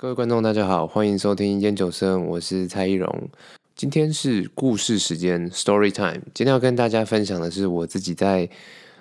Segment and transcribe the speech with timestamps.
[0.00, 3.28] 各位观众，大家好，欢迎收听烟酒声，我是蔡依荣。
[3.74, 6.22] 今天是故事时间，Story Time。
[6.32, 8.48] 今天要跟大家分享的是我自己在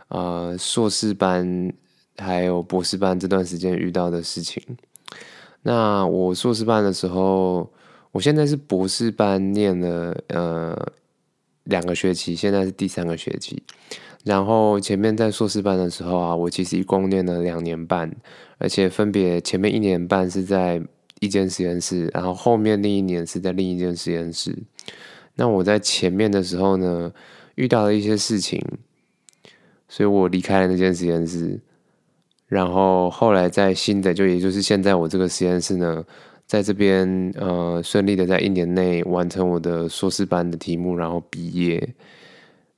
[0.08, 1.72] 呃硕士班
[2.18, 4.60] 还有博士班这段时间遇到的事情。
[5.62, 7.72] 那我硕士班的时候，
[8.12, 10.92] 我现在是博士班念了呃
[11.66, 13.62] 两个学期，现在是第三个学期。
[14.24, 18.12] 然后前面在硕士班的时候啊，我其实一共念了两年半，
[18.58, 20.82] 而且分别前面一年半是在
[21.20, 24.58] 一间实验室，然后后面另一年是在另一间实验室。
[25.36, 27.12] 那我在前面的时候呢，
[27.56, 28.64] 遇到了一些事情，
[29.88, 31.60] 所以我离开了那间实验室。
[32.48, 36.04] 然后后来在新的，就也就是现在我这个实验室呢，
[36.46, 41.96] 在这边呃顺利的在一年内完成我的硕士班的题目，然后毕业。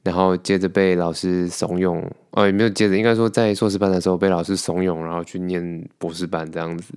[0.09, 6.95] 然后接着被老师怂恿，哦，也没有接着，应该说在硕士班的时候被老师怂恿，然后去念博士班这样子。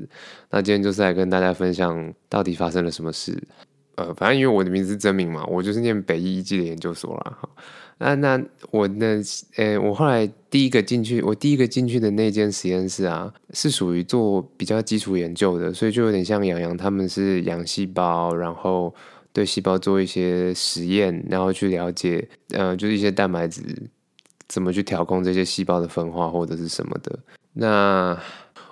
[0.51, 3.39] 那今天就是来跟大家分享到底发生了什么事。
[3.97, 7.39] 呃，反正因为我的名字是真名嘛，我就是念北医一技的研究所啦。
[7.39, 7.49] 哈，
[7.99, 9.21] 那那我的，
[9.57, 18.95] 呃，我后来第一个进去，我第一个进去的那间实验室啊，是属于做比较基础研究的，所以就有点像洋洋他们是养细胞，然后。
[19.33, 23.63] 对细胞做一些实验，然后去了解，呃，就是一些蛋白质
[24.47, 27.19] 怎么去调控这些细胞的分化或者是什么的。
[27.55, 28.19] 那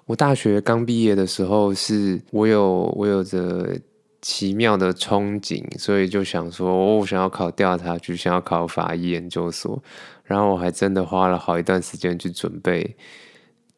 [0.07, 3.79] 我大学刚毕业的时候，是我有我有着
[4.21, 9.83] 奇妙的憧憬，所以就想说，我想要考调查局，想要考法医研究所。
[10.25, 12.97] 然后我还真的花了好一段时间去准备，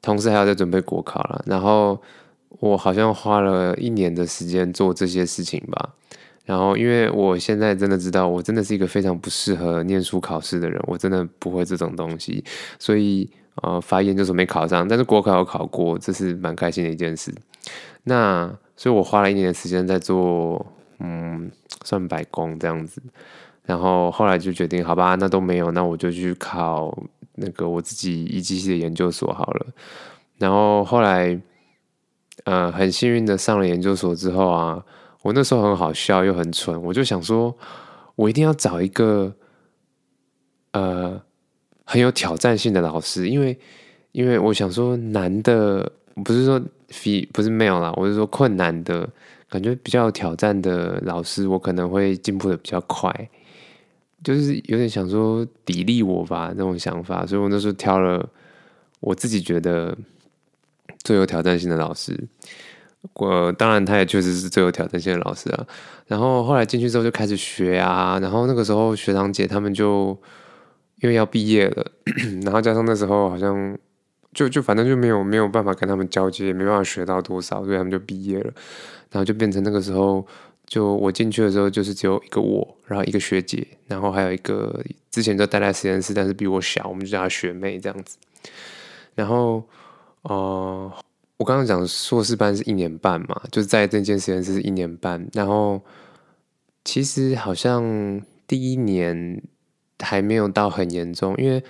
[0.03, 1.43] 同时还要在准备国考了。
[1.47, 2.01] 然后
[2.61, 5.95] 我好像花了一年的时间做这些事情吧。
[6.45, 12.43] 然后，因为我现在真的知道，我真的是一个非常不适合念书考试的人，我真的不会这种东西，
[12.81, 13.31] 所以
[13.63, 17.33] 呃，发言就是没考上，但是国考有考过，这是蛮开心的一件事。
[18.03, 20.67] 那所以我花了一年的时间在做，
[20.99, 21.49] 嗯，
[21.85, 23.01] 算白工这样子。
[23.65, 26.93] 然后后来就决定，好吧，那都没有，那我就去考
[27.37, 29.67] 那个我自己一机系的研究所好了。
[30.39, 31.41] 然后后来，
[32.43, 34.85] 呃，很幸运的上了研究所之后啊。
[35.23, 37.57] 我那时候很好笑又很蠢，我就想说，
[38.17, 39.33] 我一定要找一个
[40.73, 41.23] 呃
[41.85, 43.57] 很有挑战性的老师，因为
[44.11, 45.91] 因为我想说难的
[46.25, 49.09] 不是说非不是没有啦，我是说困难的
[49.49, 53.31] 感觉比较有挑战的老师，我可能会进步的比较快，
[54.25, 58.29] 就是有点想说砥砺我吧那种想法，所以我那时候挑了
[59.01, 59.97] 我自己觉得
[61.05, 62.19] 最有挑战性的老师。
[63.15, 65.67] 我当然，他也确实是最有挑战性的老师啊。
[66.07, 68.19] 然后后来进去之后就开始学啊。
[68.21, 70.17] 然后那个时候学长姐他们就
[71.01, 71.91] 因为要毕业了，
[72.45, 73.77] 然后加上那时候好像
[74.33, 78.53] 就就反正就没有没有办法跟他们交接，也没办法学到多少，所以他们就毕业了。
[79.11, 80.25] 然后就变成那个时候，
[80.65, 84.81] 就我进去的时候就是只有一个我，然后一个学姐，然后还有一个
[85.11, 88.17] 之前就待在实验室，但是比我小，我们就叫她学妹这样子。
[89.17, 89.65] 然后，
[90.23, 90.93] 哦。
[91.39, 95.29] 我刚刚讲硕士班是一年半嘛，就是在这间实验室是一年半。
[95.33, 95.81] 然后
[96.85, 99.43] 其实好像第一年
[99.99, 101.61] 还没有到很严重，因为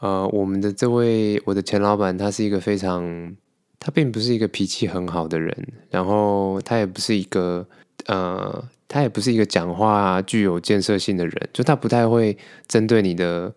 [0.00, 3.34] 呃，我们的这位我的前老板他是一个非常，
[3.78, 7.66] 他并不是一个脾气很好的人，然后他也不是一个
[8.06, 12.36] 呃，他也不是一个讲话具有建设性的人，就他不太会
[12.68, 13.54] 针对你的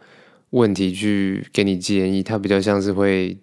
[0.51, 3.37] 问题去给你建议，他比较像是会。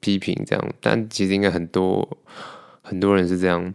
[0.00, 2.18] 批评这样，但其实应该很多
[2.82, 3.72] 很多人是这样。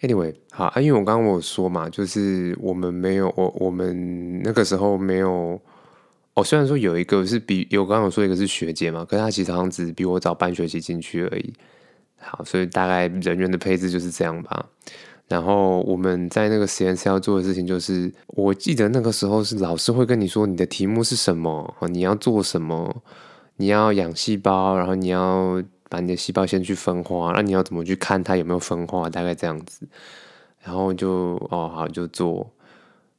[0.00, 5.60] Anyway，好啊，因为我刚刚我说嘛，就是我们没有我我们那个时候没有
[6.34, 11.52] 哦，虽然说有一个是比有刚刚有说一个是学姐嘛，可是她其实好像只比我早半学期进去而已。
[12.18, 14.66] 好，所以大概人员的配置就是这样吧。
[15.28, 23.02] 然后我们在那个实验室要做的事情就是，我记得那个时候是老师会跟你说你的题目是什么，你要做什么。
[23.62, 29.08] 你要养细胞，然后你要把你的细胞先去分化，那你要怎么去看它有没有分化？
[29.08, 29.86] 大概这样子，
[30.64, 32.50] 然后就哦好就做。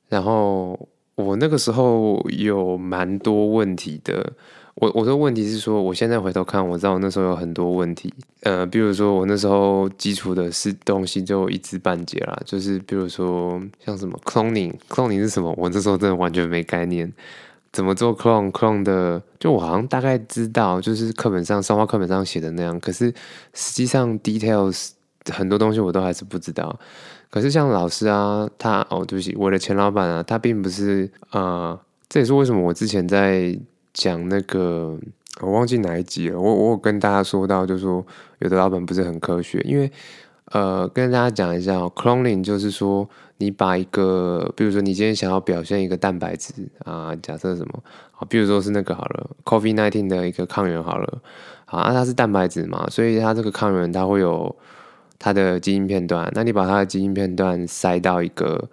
[0.10, 0.78] 然后
[1.16, 4.34] 我那个时候有蛮多问题的。
[4.76, 8.14] 我我的问题是说，我现在回头看，我知道我那时候有很多问题。
[8.42, 15.54] 呃，比如说我那时候基础的是东西就一知半解啦，就是比如说像什么 cloning，cloning 是什么？
[15.58, 17.10] 我那时候真的完全没概念。
[17.74, 19.22] 怎么做 clone clone 的？
[19.40, 22.80] 就我好像大概知道，就是课本上、生化课本上写的那样。
[22.80, 23.14] 可是
[23.54, 24.92] 实际上 details
[25.30, 26.80] 很多东西我都还是不知道。
[27.32, 31.80] 可是像老师啊，他哦，对不起，我的前老板啊，他并不是啊。
[32.08, 33.58] 这也是为什么我之前在
[33.92, 34.96] 讲那个，
[35.42, 36.40] 我忘记哪一集了。
[36.40, 38.06] 我我有跟大家说到，就是说
[38.38, 39.92] 有的老板不是很科学，因为
[40.54, 46.54] 呃，跟大家讲一下，cloning 就是说，你把一个，比如说你今天想要表现一个蛋白质
[46.86, 51.22] 啊，假设什么啊，比如说是那个好了，COVID nineteen 的一个抗原好了，
[51.66, 54.56] 好，那它是蛋白质嘛，所以它这个抗原它会有
[55.18, 58.70] 它的基因片段，那你把它的基因片段塞到一个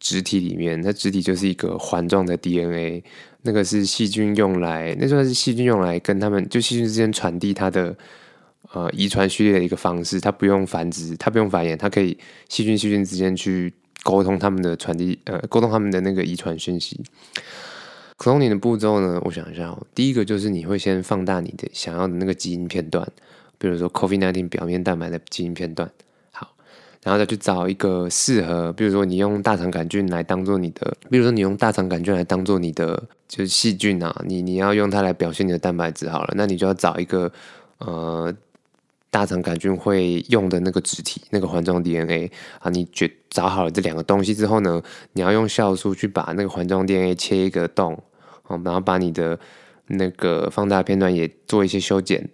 [0.00, 3.04] 植体里面，那植体就是一个环状的 DNA，
[3.42, 7.96] 那个是细菌用来，那算是细菌用来跟他们就细菌之间传递它的。
[8.72, 12.16] 呃，遗传序列的一个方式，它不用繁殖，它不用繁衍，它可以
[12.48, 13.72] 细菌细菌之间去
[14.04, 17.00] 沟通他们的传递，呃，沟通他们的那个遗传讯息。
[18.16, 23.04] cloning 的步骤呢，我想一下哦，第一个就是你会先放大你的想要的那个基因片段，
[23.58, 25.90] 比如说 COVID-19 表面蛋白的基因片段，
[26.30, 26.54] 好，
[27.02, 37.32] 然后再去找一个适合，比如说你用大肠杆菌来当做你的，比如说你用大肠杆菌来当做你的就是细菌啊，你你要用它来表现你的蛋白质好了，那你就要找一个
[37.78, 38.32] 呃。
[39.10, 42.30] 大肠杆菌会用的那个植体，那个环状 DNA
[42.60, 48.02] 啊，你觉找好了这两个东西之后呢，你要用酵素去把那个环状 DNA 切一个洞，
[48.48, 49.38] 嗯，然后把你的
[49.88, 52.28] 那个放大片段也做一些修剪，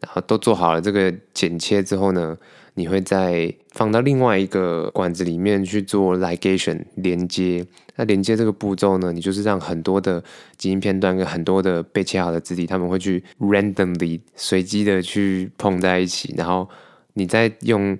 [0.00, 2.36] 然后都做好了这个剪切之后呢。
[2.74, 7.66] 你会再放到另外一个管子里面去做 ligation 连接。
[7.96, 10.24] 那连接这个步骤呢，你就是让很多的
[10.56, 16.66] 基因片段跟很多的被切好的肢体，他们会去 randomly 随机的去碰在一起，然后
[17.12, 17.98] 你再用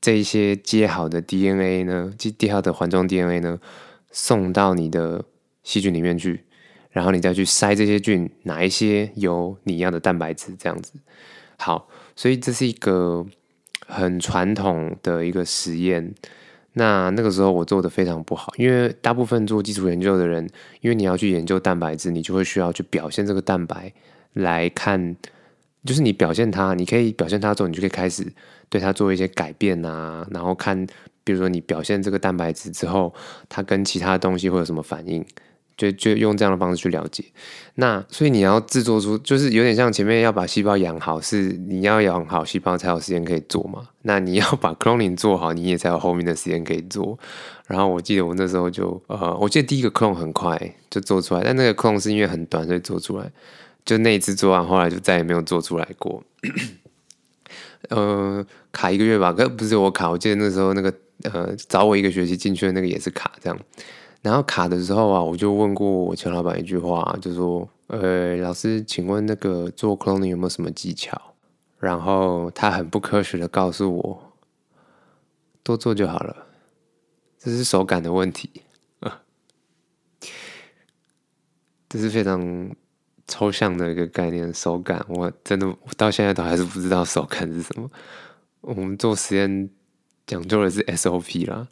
[0.00, 3.60] 这些接好的 DNA 呢，接好的环状 DNA 呢，
[4.10, 5.22] 送到你的
[5.62, 6.44] 细菌里面去，
[6.90, 10.94] 然后你再去筛这些菌，哪一些有你要的蛋白质，这样子。
[11.58, 11.86] 好，
[12.16, 13.26] 所以这是一个。
[13.86, 16.14] 很传统的一个实验，
[16.74, 20.48] 那那个时候我做的非常不好，因为大部分做基础研究的人，
[20.80, 23.92] 因为你要去研究蛋白质，你就会需要去表现这个蛋白
[24.32, 25.16] 来看，
[25.84, 28.26] 就是你表现它，你可以表现它之后，你就可以开始
[28.68, 30.86] 对它做一些改变啊，然后看，
[31.22, 33.14] 比如说你表现这个蛋白质之后，
[33.48, 35.24] 它跟其他东西会有什么反应。
[35.76, 37.24] 就就用这样的方式去了解，
[37.74, 43.88] 那所以你要制作出，就是有点像前面要把细胞养好，是你要养好细胞才有时间可以做嘛。
[44.02, 47.18] 那你要把 cloning 做好，你也才有后面的时间可以做。
[47.66, 53.32] 然后我记得我那时候就呃，我记得第一个克隆很快就做出来，但那个克隆是因为很短所以做出来，
[53.84, 56.22] 就那一次做完，后来就再也没有做出来过。
[57.88, 60.92] 呃，卡一个月吧，可不是我卡，我记得那时候那个
[61.24, 63.58] 呃找我一个学期进去的那个也是卡这样。
[64.24, 71.20] 然后卡的时候啊，我就问过我钱老板一句话，就说：“呃，老师，请问那个做 cloning 有没有什么技巧？”
[71.78, 74.32] 然后他很不科学的告诉我
[75.62, 76.46] ：“多做就好了，
[77.38, 78.50] 这是手感的问题。”
[81.90, 82.74] 这是非常
[83.28, 87.90] 抽象的一个概念，手感，我真的我到现在都还是不知道手感是什么。
[88.62, 89.68] 我们做实验
[90.26, 91.68] 讲究的是 SOP 啦。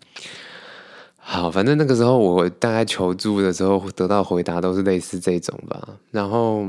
[1.25, 5.97] 好，反正那个时候我大概求助的时候得到回答都是类似这种吧。
[6.11, 6.65] 然后，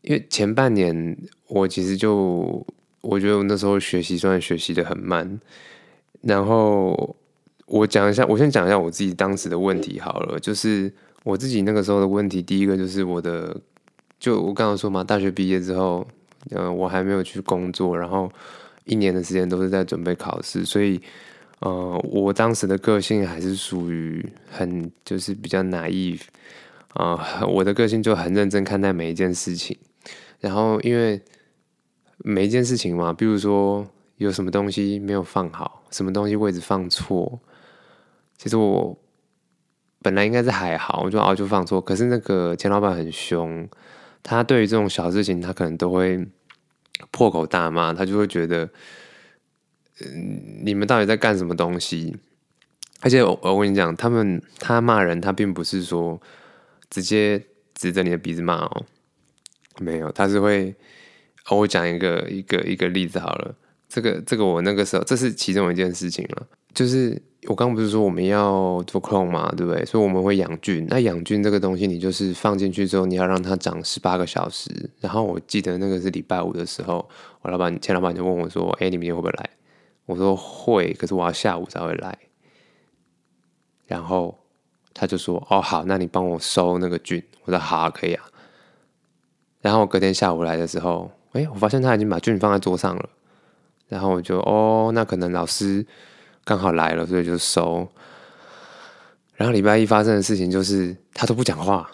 [0.00, 1.16] 因为前半年
[1.46, 2.66] 我其实就
[3.02, 5.38] 我觉得我那时候学习算学习的很慢。
[6.22, 7.16] 然后
[7.66, 10.40] 我讲一下，我先讲一下我自己当时的问题好了。
[10.40, 10.90] 就是
[11.24, 13.54] 我自己那个时候的问题，第一个就是我的，
[14.18, 16.04] 就我刚刚说嘛，大学毕业之后，
[16.50, 18.32] 嗯，我还没有去工作，然后
[18.84, 20.98] 一年的时间都是在准备考试，所以。
[21.60, 26.22] 呃，我当时的个性还是属于很就是比较 naive
[26.90, 29.76] 啊，我的个性就很认真看待每一件事情。
[30.38, 31.20] 然后因为
[32.18, 33.84] 每一件事情嘛，比如说
[34.18, 37.40] 有什么东西没有放好，什么东西位置放错，
[38.36, 38.96] 其实我
[40.00, 41.80] 本来应该是还好，我就哦就放错。
[41.80, 43.68] 可是那个钱老板很凶，
[44.22, 46.24] 他对于这种小事情，他可能都会
[47.10, 48.70] 破口大骂，他就会觉得。
[50.00, 52.16] 嗯，你们到底在干什么东西？
[53.00, 56.20] 而且我我跟你讲，他们他骂人，他并不是说
[56.90, 57.42] 直接
[57.74, 58.84] 指着你的鼻子骂哦，
[59.80, 60.74] 没有，他是会。
[61.50, 63.54] 我讲一个一个一个例子好了，
[63.88, 69.82] 这个这个我那个时候，这是其中一件事情了，就是我刚不是说我们要做 clone 嘛，对不对？
[69.86, 70.86] 所以我们会养菌。
[70.90, 74.90] 那养菌这个东西，你就是放进去之后，你要让它长十八个小时。
[75.00, 77.08] 然后我记得那个是礼拜五的时候，
[77.40, 79.48] 我老板钱老板就问我说：“哎，你明天会不会来？”
[80.08, 82.18] 我说会，可是我要下午才会来。
[83.86, 84.38] 然后
[84.94, 88.24] 他就说：“哦，好，那你帮我收那个菌。”我说：“好，可以啊。”
[89.60, 93.10] 然后隔天下午来的时候，哎，我发现他已经把菌放在桌上了。
[93.86, 95.86] 然后我就：“哦，那可能老师
[96.42, 97.86] 刚好来了，所以就收。”
[99.36, 101.86] 然后礼拜一发生的事情就是他都不讲话，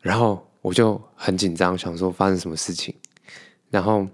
[0.00, 2.92] 然后我就很紧张，想说发生什么事情。
[3.70, 4.04] 然后。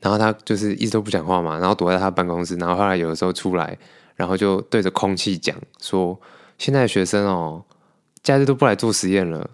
[0.00, 3.76] 然后他就是一直都不讲话嘛，然后躲在他办公室，然后后来有的时候出来，
[4.16, 6.18] 然后就对着空气讲说
[6.56, 7.62] ：“现在的学生哦，
[8.22, 9.50] 假日都不来做实验了，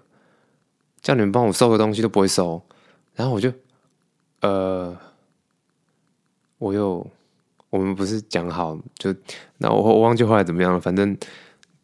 [1.02, 2.62] 叫你们帮我收个东西都不会收。”
[3.16, 3.52] 然后我就，
[4.40, 4.96] 呃，
[6.58, 7.04] 我又
[7.70, 9.14] 我们不是讲好就
[9.58, 11.16] 那我我忘记后来怎么样了，反正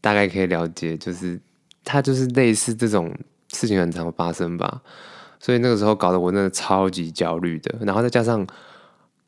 [0.01, 1.41] 大概可以了解，就是
[1.83, 3.13] 他就是类似这种
[3.53, 4.83] 事情很常发生吧。
[5.43, 8.47] 所以那个时候搞得我真的超级焦虑的，然后再加上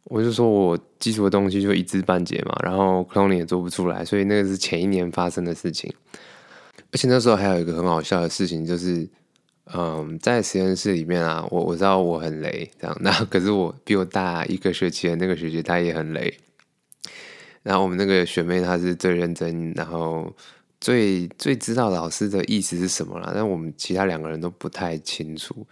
[0.05, 5.93] 我就说我基础的东西就一知半解嘛，然后 cloning 也做不出来，所以那个是前一年发生的事情。
[6.93, 9.09] 而且那时候还有一个很好笑的事情，就是
[9.75, 16.33] 嗯，在实验室里面啊，我我知道我很雷，这样，那可是我比我大一个学期的那个学姐她也很雷，
[17.65, 20.33] 然后我们那个学妹她是最认真，然后
[20.81, 25.67] 最最知道老师的意思是什么了，但我们其他两个人都不太清楚。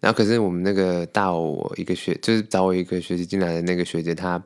[0.00, 4.40] 然后可是我们那个大我一个学，就是找我一个学习进来的那个学姐，她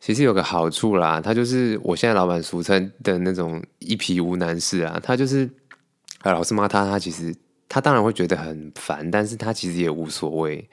[0.00, 5.00] 其实有个好处啦，她就是我现在老板俗称的那种一匹无难事啊。
[5.02, 5.48] 她就是，
[6.24, 7.34] 老师骂她，她其实
[7.68, 10.68] 她当然会觉得很烦，但是她其实也无所谓。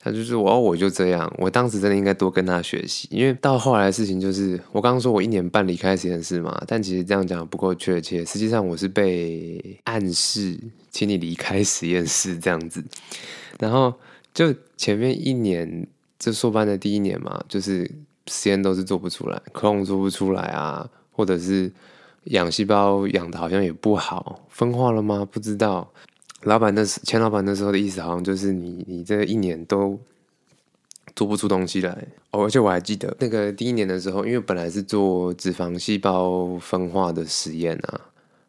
[0.00, 1.30] 他就是我，我就这样。
[1.38, 8.24] 我当时真的应该多跟他学习，因为到后来的事情就是，我刚刚说我一年半离开实验室嘛，但其实这样讲不够确切。
[8.24, 10.58] 实际上我是被暗示，
[10.90, 12.82] 请你离开实验室这样子。
[13.58, 13.92] 然后
[14.32, 15.86] 就前面一年，
[16.16, 17.90] 就硕班的第一年嘛，就是
[18.28, 21.70] 实验都是做不出来克隆做不出来啊，或者是
[22.24, 25.26] 养细胞养的好像也不好，分化了吗？
[25.28, 25.90] 不知道。
[26.42, 29.98] 老板那时，钱老板那时候的意思好像就是你，你这一年都
[31.16, 31.90] 做不出东西来。
[32.30, 38.00] 哦，而且我还记得那个第一年的时候，因为本来是做脂肪细胞分化的实验啊，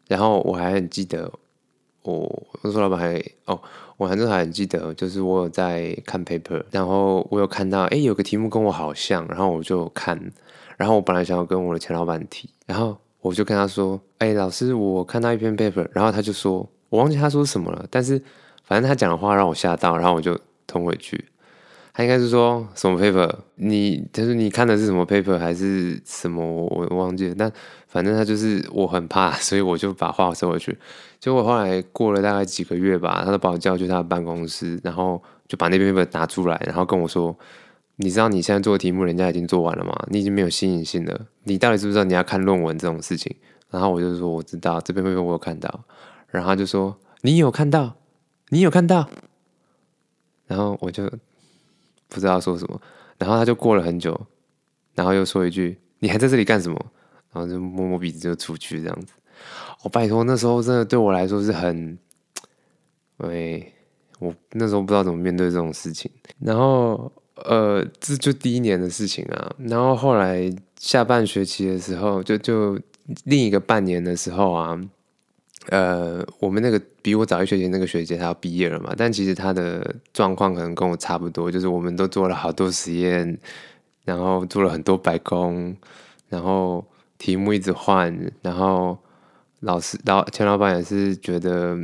[0.06, 1.32] 然后我还很记得，
[2.02, 3.60] 我那时候老板还哦，
[3.96, 10.16] 我反正还很记得，就是我有在看 paper，然后我有看到，哎，有个题目跟我好像，然后我就看，
[10.76, 16.68] 然后我本来想要跟我的钱老板提，然后我就跟他说，哎，老师，我看到一篇 paper，然后他就说。
[16.90, 18.20] 我忘记他说什么了，但是
[18.64, 21.24] 反正他讲的话让我吓到，然后我就通回去。
[21.92, 23.28] 他应该是说什么 paper？
[23.56, 26.40] 你就是你看的是什么 paper 还是什么？
[26.44, 27.34] 我我忘记了。
[27.36, 27.52] 但
[27.88, 30.76] 反正他就是我很怕， 所以我就把话收回去。
[31.18, 37.36] 结果后来过了大概几个月吧，他都把我叫去他的办公室，然后就把那篇 paper 拿出来，然后跟我说
[37.96, 39.92] ：“你知道你现在做的题目人家已经做完了吗？
[40.10, 41.26] 你已经没有新颖性了。
[41.44, 43.34] 你到底知不知道你要看论文这种事情？”
[43.68, 45.84] 然后我就说：“我知道这篇 paper 我有看到。”
[46.30, 47.96] 然后他就说：“你有看到？
[48.50, 49.08] 你有看到？”
[50.46, 51.08] 然后我就
[52.08, 52.80] 不知道说什么。
[53.18, 54.18] 然后他就过了很久，
[54.94, 56.86] 然后又说一句：“你还在这里干什么？”
[57.32, 59.12] 然后就摸摸鼻子就出去这样子。
[59.82, 61.98] 我拜托，那时候真的对我来说是很……
[63.18, 63.72] 喂，
[64.18, 66.10] 我那时候不知道怎么面对这种事情。
[66.38, 69.54] 然后呃，这就第一年的事情啊。
[69.58, 72.78] 然后后来下半学期的时候，就就
[73.24, 74.80] 另一个半年的时候啊。
[75.68, 78.94] 呃，我们那个比我早一学期那个学姐，她要毕业了嘛？
[78.96, 83.38] 但其实她的状况可能跟我差不多，就是我们都做了好多实验，
[84.04, 85.76] 然后做了很多白工，
[86.30, 86.82] 然后
[87.18, 88.98] 题目一直换，然后
[89.60, 91.76] 老师老钱老板也是觉得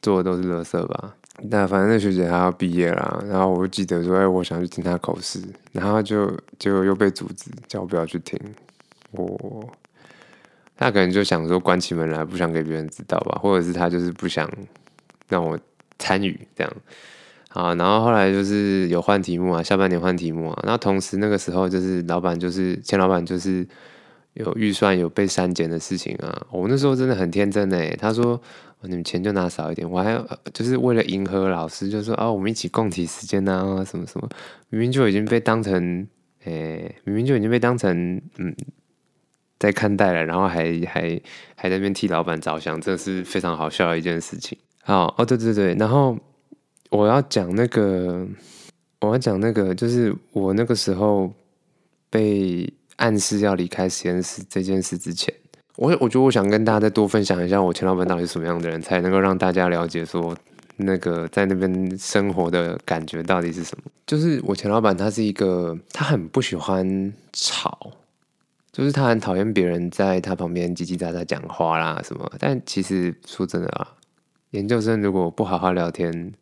[0.00, 1.16] 做的都是垃圾吧。
[1.42, 8.38] 那反正那学姐她要毕业了，然后我就记得说，哎，我想去听她口试，然后就就又被阻止，叫我不要去听，
[9.10, 9.68] 我。
[10.80, 14.50] 他可能就想说关起门来，不想给别人知道吧，或者是他就是不想
[15.28, 15.58] 让我
[15.98, 16.72] 参与这样。
[17.50, 20.62] 好，然后后来就是有换题目啊，下半年换题目啊。
[20.66, 23.66] 那同时那个时候就是老板就是钱老板就是
[24.32, 26.46] 有预算有被删减的事情啊。
[26.50, 28.40] 我那时候真的很天真哎，他说
[28.80, 30.18] 你们钱就拿少一点，我还
[30.54, 34.26] 就是为了迎合老师，就说啊我们一起共体时间啊什么什么，
[34.70, 36.08] 明明就已经被当成
[36.44, 38.56] 诶，明明就已经被当成嗯。
[39.60, 41.20] 在看待了，然后还还
[41.54, 44.58] 还在那边替老板着想，这是非常好笑的一件事情。
[44.82, 46.16] 好哦，对对对，然后
[46.88, 48.26] 我要讲那个，
[49.00, 51.30] 我要讲那个，就是我那个时候
[52.08, 55.32] 被暗示要离开实验室这件事之前，
[55.76, 60.34] 我我觉得我想跟大家再多分享一下我前老板到底是什么样的人，才能够让大家了解说
[60.78, 63.84] 那个在那边生活的感觉到底是什么。
[64.06, 67.92] 就是我前老板他是一个，他很不喜欢吵。
[68.72, 73.96] 就是他很讨厌别人在他旁边叽叽喳喳讲话啦什么，但其实说真的啊，
[74.50, 76.32] 研究生如果不好好聊天，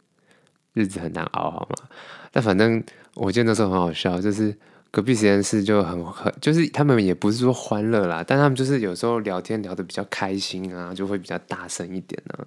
[0.74, 1.88] 日子很难熬，好吗？
[2.30, 2.82] 但反正
[3.14, 4.54] 我记得那时候很好笑，就是
[4.90, 12.46] 隔壁实验室就很很，就是他们也不是说欢乐啦，但他们就是有时候聊天聊得比较开心啊，就会比较大声一点呢。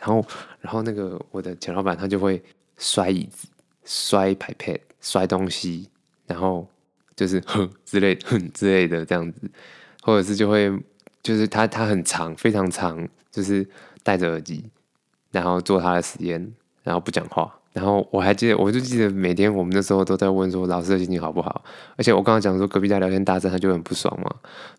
[0.00, 0.24] 然后，
[0.60, 2.42] 然后那个我的钱老板他就会
[2.78, 3.46] 摔椅子、
[3.84, 5.88] 摔牌 pad，摔东西，
[6.26, 6.66] 然后
[7.20, 9.42] 就是 哼之类哼之类的这样子，
[10.00, 10.72] 或者是就会
[11.22, 13.68] 就是他他很长非常长，就是
[14.02, 14.64] 戴着耳机，
[15.30, 16.50] 然后做他的实验，
[16.82, 17.54] 然后不讲话。
[17.74, 21.62] 然后我还记得，我就记得每天我们那时候都在问说老师的心情好不好。
[21.96, 24.28] 而且我刚刚讲说隔壁家聊天大声，他就很不爽嘛。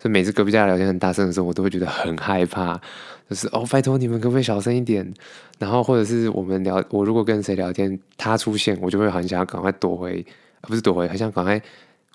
[0.01, 2.81] 所以每次隔壁家聊天很大声的时候，我都会觉得很害怕。
[3.29, 5.13] 就是哦，拜托你们可不可以小声一点？
[5.57, 10.25] 然后或者是我们聊，我如果跟谁聊天，他出现，我就会很想赶快躲回，
[10.63, 11.61] 不是躲回，很想赶快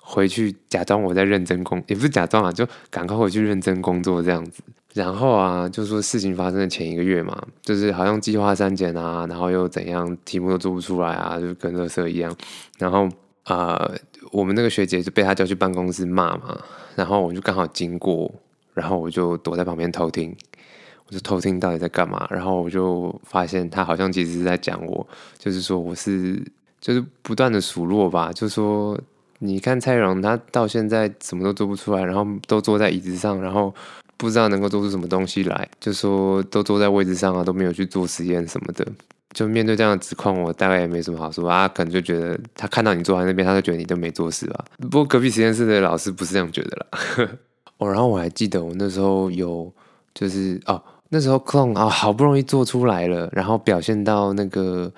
[0.09, 4.63] 回去假装我在认真工，也不是假装啊，就赶快回去认真工作这样子。
[4.93, 12.33] 然后啊，就说事情发生的前一个月嘛，就是好像计划删减啊，然后又怎样，题目都做不出来啊，就跟乐色一样。
[12.79, 13.07] 然后
[13.43, 13.91] 啊，
[14.31, 16.57] 我们那个学姐就被他叫去办公室骂嘛，
[16.95, 18.33] 然后我就刚好经过，
[18.73, 20.33] 然后我就躲在旁边偷听，
[21.07, 22.25] 我就偷听到底在干嘛。
[22.31, 25.05] 然后我就发现他好像其实是在讲我，
[25.37, 26.41] 就是说我是
[26.79, 28.97] 就是不断的数落吧，就说
[29.39, 33.73] 你看蔡荣他到现在什么都做不出来，然后都坐在椅子上，然后。
[34.19, 38.83] 不知道能够做出什么东西来，就说都坐在位置上啊，都没有去做实验什么的。
[39.31, 41.67] 就面对这样的指控，我大概也没什么好说啊。
[41.67, 44.65] 可能就觉得他看到你坐在那边，他就觉得你都没做事吧。
[44.79, 47.29] 不过隔壁实验室的老师不是这样觉得啦。
[47.77, 49.71] 哦，然后我还记得我那时候有，
[50.15, 54.91] 就是哦，那时候 clone 啊，好不容易做出来了，然后表现到那个。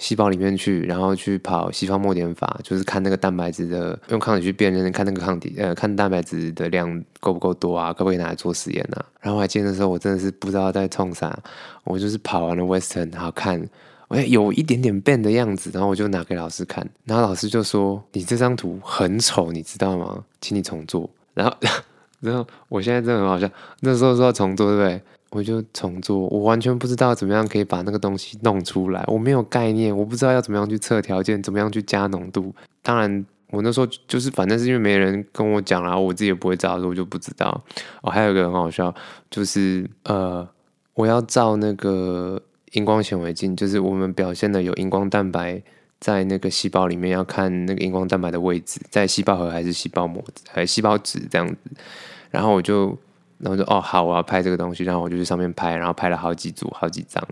[0.00, 9.04] 细胞里面去，然后去跑西方末点法，就是看那个蛋白质的，用抗体去辨认，看那个抗体，呃，看蛋白质的量够不够多啊，可不可以拿来做实验啊？
[9.20, 11.38] 然后我还记得那时候，我真的是不知道在冲啥，
[11.84, 13.62] 我就是跑完了 Western，然后看，
[14.08, 20.24] 哎，有一点点变的样子，然后我就拿给老师看，然后老师就说：“你这张图很丑，你知道吗？
[20.40, 21.54] 请你重做。”然后，
[22.20, 23.46] 然后我现在真的很好笑，
[23.80, 25.02] 那时候说要重做，对不对？
[25.30, 32.52] 我就重做，我完全不知道怎么样可以把那个东西弄出来，我没有概念，我不知道要怎么样去测条件，怎么样去加浓度。
[32.82, 37.62] 当然，我那时候就是反正是因为没人跟我讲然后我自己也不会照，所以我就不知道。
[38.02, 38.92] 哦，还有一个很好笑，
[39.30, 40.48] 就是呃，
[40.94, 45.62] 我要照那个荧光显微镜，就是我们表现的有荧光蛋白
[46.00, 51.56] 在那个细胞里面，要看那个荧光蛋白的位置，在细胞核还是细胞膜还是细胞质这样子。
[52.32, 52.98] 然后我就。
[53.40, 57.22] 然后就哦好，我要拍这个东西，然后我就去上面拍，然后拍了好几组、好几张，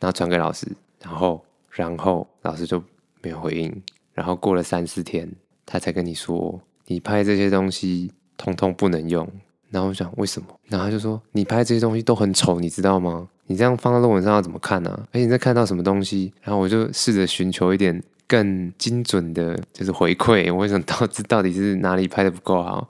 [0.00, 0.66] 然后传给老师，
[1.02, 2.82] 然后然后老师就
[3.22, 3.82] 没有回应，
[4.12, 5.30] 然后过了三四天，
[5.64, 9.28] 他才跟你说你拍这些东西通通不能用。
[9.70, 10.48] 然后我想为什么？
[10.68, 13.28] 然后他就说你拍这些东西都很丑，你知道吗？
[13.46, 14.90] 你这样放到论文上要怎么看呢？
[15.12, 16.32] 而且你在看到什么东西？
[16.42, 22.88] 然后我就试着寻求一点更精准的，就是回馈，我想到这到底是哪里拍的不够好。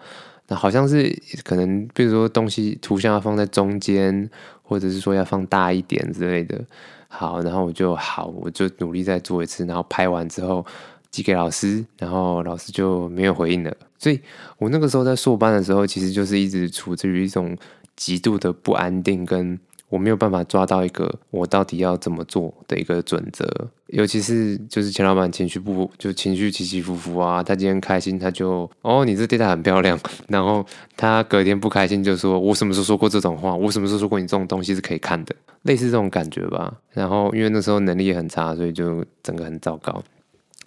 [0.49, 4.31] 那好像是可能，比如说东西图像要放在中间，
[4.63, 6.61] 或者是说要放大一点之类的。
[7.09, 10.65] 好，然后我就好，我就努力再做一次，然后拍完之后
[11.11, 13.77] 寄给老师，然后老师就没有回应了。
[13.99, 14.21] 所以
[14.59, 17.57] 我那个时候在硕班的时候，其实就是一直处于一种
[17.95, 19.59] 极度的不安定跟。
[19.89, 23.47] 我没有办法抓到一个我到底要怎么做的一个准则，
[23.87, 36.75] 尤其是就是钱老板情绪不就情绪起起伏伏啊，他今天开心他就哦你这 data 很漂亮， 然后他隔天不开心就说我什么时候说过这种话，我什么时候说过你这种东西是可以看的，类似这种感觉吧。
[36.91, 40.03] 然后因为那时候能力也很差，所以就整个很糟糕。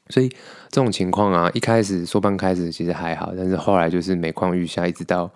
[0.07, 0.29] 所以
[0.69, 5.29] 这种情况啊，一开始说班开始其实还好，但是后来就是每况愈下，一直到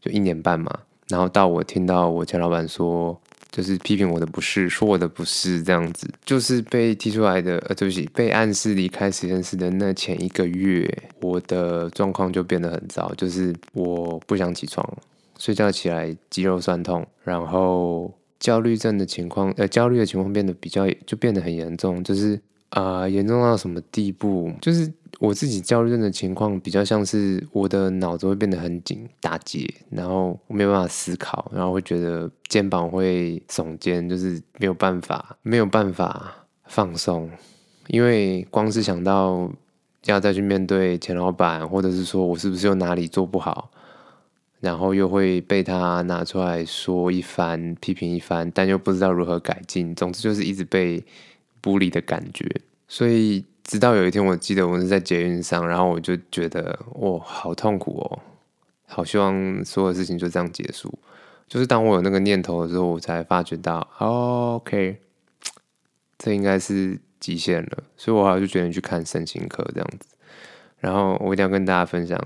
[0.00, 0.70] 就一年半嘛。
[1.08, 3.18] 然后到我听到我前老板说，
[3.50, 10.90] 就是批评我的不是，说我的不是这样子，就是被踢出来的，呃，对不起，被暗示离开实验室的那前一个月，
[11.20, 14.84] 我的状况就变得很糟，就是我不想起床，
[15.38, 22.40] 睡觉起来肌肉酸痛，然后焦虑症的情况，呃，焦虑的情况变得比较，就变得很严重，就是
[22.74, 24.92] 啊，严重到什么地步，就是。
[25.20, 36.34] 我自己焦虑症的情况比较像是我的脑子会变得很紧打结，然后没有办法思考，然后会觉得肩膀会耸肩，就是没有办法没有办法
[36.64, 37.30] 放松，
[37.86, 39.48] 因为光是想到
[40.06, 43.70] 要再去面对钱老板，或者是说我是不是有哪里做不好，
[44.58, 51.02] 然后又会被他拿出来说一番批评一番，但又不知道如何改进，总之就是一直被
[51.64, 52.44] 玻璃的感觉，
[52.86, 53.46] 所以。
[53.64, 58.20] 直到有一天，我记得我是在捷运上，然后我就觉得，哇，好痛苦哦，
[58.86, 60.92] 好希望所有事情就这样结束。
[61.48, 64.98] 就是当我有那个念头的时候，我才发觉到，OK，
[66.18, 67.84] 这应该是极限了。
[67.96, 70.08] 所以我好像就决定去看身心科这样子。
[70.78, 72.22] 然后我一定要跟大家分享，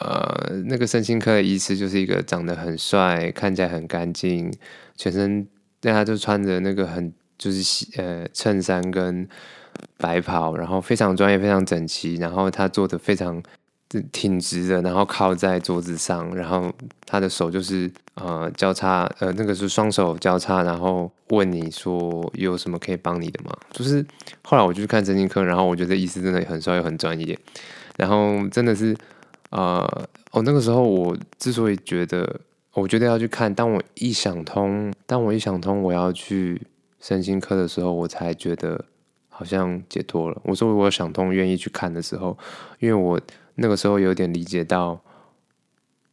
[0.00, 4.50] 呃，那个身心科的医师就是一个长得很帅，看起来很干净，
[4.96, 5.46] 全身
[5.80, 7.12] 大家就穿着那个很。
[7.38, 9.26] 就是呃衬衫跟
[9.96, 13.42] 白袍，然后非常专业、非常整齐，然后他做的非常
[14.12, 16.70] 挺直的，然后靠在桌子上，然后
[17.06, 23.56] 他的手就是呃交叉，呃那个是双手交叉，然后问你说有什么可以帮你的吗？
[23.70, 24.04] 就是
[24.42, 27.38] 后来我就去看神经科，然后我觉得医师真的很帅又很专业，
[27.96, 28.96] 然后真的是
[29.50, 29.78] 呃
[30.32, 32.40] 哦那个时候我之所以觉得。
[32.74, 33.52] 我觉得要去看。
[33.52, 36.62] 当我一想通，当我一想通我要去
[37.00, 38.84] 身心科的时候，我才觉得
[39.28, 40.40] 好像解脱了。
[40.44, 42.36] 我说我想通，愿意去看的时候，
[42.78, 43.20] 因为我
[43.54, 45.00] 那个时候有点理解到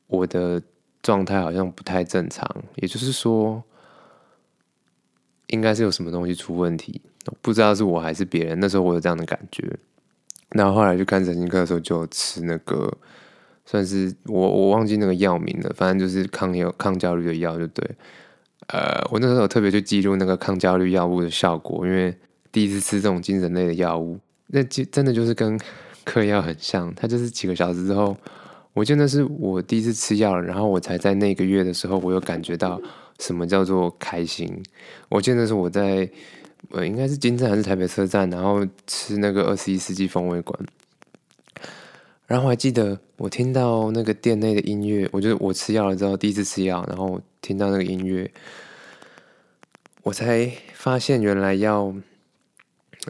[0.08, 0.62] 我的
[1.02, 3.64] 状态好像不太正常，也就是说，
[5.48, 7.02] 应该是有什么东西出问题，
[7.42, 8.60] 不知道是我还是别人。
[8.60, 9.78] 那时候我有这样的感觉。
[10.50, 12.92] 然后后来去看神经科的时候，就吃那个。
[13.68, 17.84] 算是我我忘记那个药名了，反正就是抗有抗焦虑的药就对。
[18.68, 22.16] 呃，我那时候特别去记录那个抗焦虑药物的效果，因为
[22.52, 25.60] 第一次吃这种精神类的药物，那就真的就是跟
[26.04, 26.94] 嗑药很像。
[26.96, 28.18] 它就是几个小时之后，
[28.74, 32.82] 我记得是我第一次吃药了，然后我才在那个月的时候，我有感觉到
[33.20, 34.52] 什么叫做开心。
[35.10, 36.10] 我记得是我在
[36.72, 40.60] 呃应该是金站还是台北车站，然后吃那个二十一世纪风味馆。
[42.26, 48.32] 然后我还记得，我听到那个店内的音乐，我就我吃药了之后，第一次吃药，然后听到那个音乐，
[50.02, 51.94] 我才发现原来要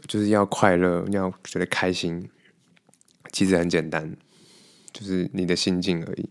[0.07, 2.29] 就是要快乐，要觉得开心，
[3.31, 4.13] 其实很简单，
[4.91, 6.29] 就是你的心境而已。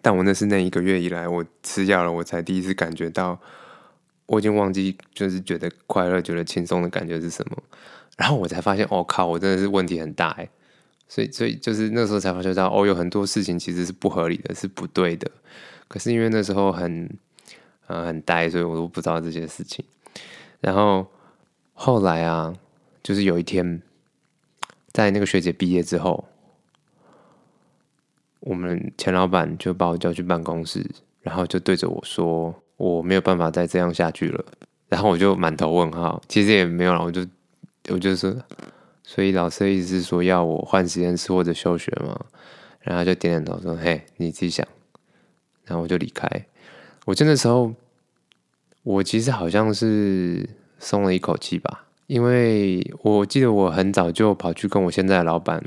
[0.00, 3.38] 但我那是那一个月以来，我吃药了，我才第一次感觉到，
[4.24, 7.62] 我已经忘记就是觉得快乐、觉得轻松的感觉是什么。
[8.16, 10.48] 然后我才发现，哦靠，我真的是问题很大哎。
[11.08, 15.30] 所以，所以就是那时候才发觉到，哦，有很多事情其实是不合理的，是不对的。
[15.88, 17.08] 可是因为那时候很，
[17.86, 19.84] 呃，很呆，所以我都不知道这些事情。
[20.60, 21.06] 然后
[21.74, 22.54] 后来啊，
[23.02, 23.80] 就是有一天，
[24.92, 26.24] 在那个学姐毕业之后，
[28.40, 30.84] 我们钱老板就把我叫去办公室，
[31.22, 34.44] 然后就对着我说：“我没有办法再这样下去了。”
[34.88, 37.26] 然后我就满头问号，其实也没有了，我就，
[37.88, 38.36] 我就是。
[39.08, 42.26] 所以老师的意思是说要我换实验室或者休学嘛，
[42.80, 44.66] 然后就点点头说：“嘿，你自己想。”
[45.66, 46.28] 然后我就离开。
[47.04, 47.72] 我真的时候，
[48.82, 50.48] 我其实好像是
[50.78, 55.62] 松了一口气吧，因为我记得我很早就跑去跟我现在的老板。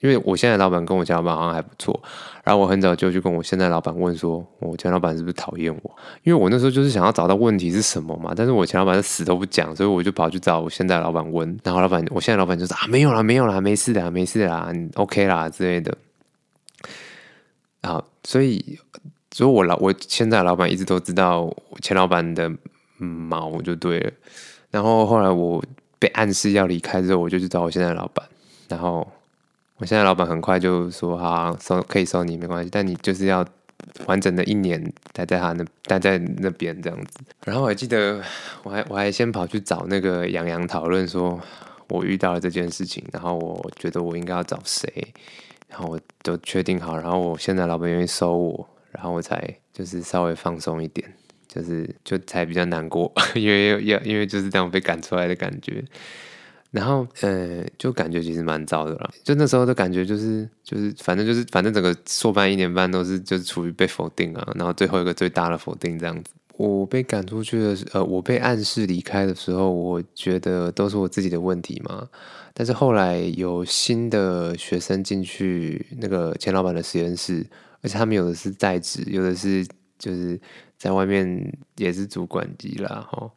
[0.00, 2.02] 因为我现在老板跟我前老板好像还不错，
[2.42, 5.96] 然后我很早就去跟我现在老板问说，我前老板是不是讨厌我？
[6.22, 15.94] 因为我那时候就是想要找到问题是什么嘛，但是我前老板死都不讲，所以我就跑去找我现在老板问，然后老板，我现在老板就说啊，没有啦，没有啦，没事的，没事啦，OK 啦之类的。
[17.82, 18.78] 好，所以，
[19.32, 22.50] 所以我老我现在老板一直都知道我前老板的
[22.98, 24.12] 毛就对了。
[24.70, 25.62] 然后后来我
[25.98, 28.26] 被暗示要离开之后，我就去找我现在老板，
[28.68, 29.06] 然后。
[29.80, 33.42] 我现在老板很快就说：“好收可以收你没关系，但你就是要
[34.04, 38.22] 完整的一年待在他那待在那边这样子。”然后我还记得，
[38.62, 41.40] 我还我还先跑去找那个杨洋讨论，说
[41.88, 45.14] 我遇到了这件事情，然后我觉得我应该要找谁，
[45.70, 51.10] 然后我都确定好，然后我现在老板愿意收我，然后我才就是稍微放松一点，
[51.48, 55.82] 就是就才比较难过， 因为要因为就是这样被赶出来的感觉。
[56.72, 59.10] 然后，呃，就感觉其实蛮糟的了。
[59.24, 66.32] 就那时候的感觉，就是就是，反正就是，反正整个硕班一年半都是就是处于被否定啊，然后最后一个最大的否定这样子。
[66.68, 72.08] 我被赶出去的时，呃，我被暗示离开的时候，我觉得都是我自己的问题嘛。
[72.52, 77.46] 但是后来有新的学生进去那个钱老板的实验室，
[77.82, 79.66] 而且他们有的是在职，有的是
[79.98, 80.38] 就是
[80.76, 83.30] 在外面也是主管级啦，哈。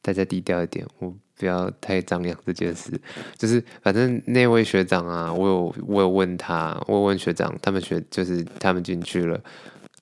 [0.00, 1.14] 大家低调一点，我。
[1.38, 2.98] 不要太张扬这件事，
[3.36, 9.38] 就是反正那位学长啊，我有我有问他，我有问学长，他们学就是他们进去了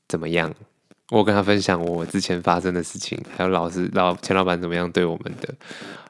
[0.07, 0.55] 怎么样？
[1.19, 5.55] 我跟他分享我之前发生的事情，还有老师老钱老板怎么样对我们的，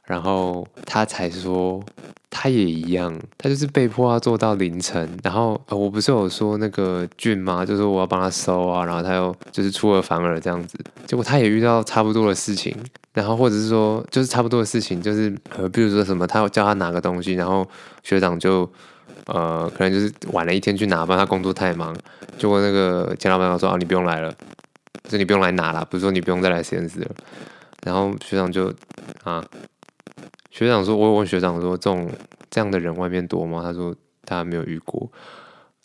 [0.06, 1.82] 然后他才说
[2.30, 7.64] 他也一样，他就是被迫要做到凌晨，然后我不是有说那个俊吗？
[7.64, 12.76] 就是我要帮他收啊，然后他又就是出尔反尔这样子，结果他也遇到差不多的事情。
[13.12, 17.64] 然后或者是说，就是差不多的事情，就是呃，比如说什么，他叫他拿个东西，然后
[18.02, 18.68] 学长就
[19.26, 21.96] 呃，可能就是晚了一天去拿吧，他工作太忙，
[22.36, 24.34] 结果那个钱老板说啊，你不用来了，
[25.08, 27.10] 就你不用来拿了，不是说你不用再来实验室了。
[27.84, 28.72] 然后学长就
[29.22, 29.44] 啊，
[30.50, 32.10] 学长说，我问学长说，这种
[32.50, 33.62] 这样的人外面多吗？
[33.62, 35.10] 他说他没有遇过。